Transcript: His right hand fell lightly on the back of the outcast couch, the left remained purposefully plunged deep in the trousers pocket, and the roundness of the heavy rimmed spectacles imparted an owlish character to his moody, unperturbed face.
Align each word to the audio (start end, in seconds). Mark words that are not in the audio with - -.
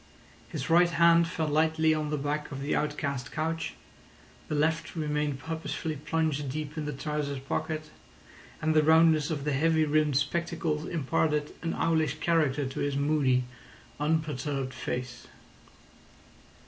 His 0.49 0.67
right 0.67 0.89
hand 0.89 1.27
fell 1.27 1.47
lightly 1.47 1.93
on 1.93 2.09
the 2.09 2.17
back 2.17 2.51
of 2.51 2.59
the 2.63 2.75
outcast 2.75 3.31
couch, 3.31 3.75
the 4.47 4.55
left 4.55 4.95
remained 4.95 5.37
purposefully 5.37 5.95
plunged 5.95 6.49
deep 6.49 6.75
in 6.75 6.85
the 6.85 6.91
trousers 6.91 7.37
pocket, 7.37 7.91
and 8.63 8.73
the 8.73 8.81
roundness 8.81 9.29
of 9.29 9.43
the 9.43 9.53
heavy 9.53 9.85
rimmed 9.85 10.17
spectacles 10.17 10.87
imparted 10.87 11.53
an 11.61 11.75
owlish 11.75 12.15
character 12.15 12.65
to 12.65 12.79
his 12.79 12.95
moody, 12.97 13.43
unperturbed 13.99 14.73
face. 14.73 15.27